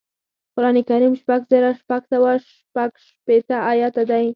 [0.55, 4.25] قران کریم شپږ زره شپږ سوه شپږشپېته ایاته دی